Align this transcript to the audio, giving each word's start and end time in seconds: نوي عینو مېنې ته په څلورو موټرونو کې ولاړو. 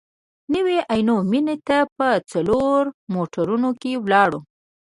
نوي 0.53 0.77
عینو 0.91 1.17
مېنې 1.31 1.55
ته 1.67 1.77
په 1.97 2.07
څلورو 2.31 2.93
موټرونو 3.13 3.69
کې 3.81 3.91
ولاړو. 4.03 4.39